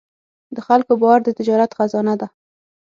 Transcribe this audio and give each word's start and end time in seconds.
د 0.55 0.57
خلکو 0.67 0.91
باور 1.01 1.19
د 1.23 1.29
تجارت 1.39 1.71
خزانه 1.77 2.13
ده. 2.21 2.27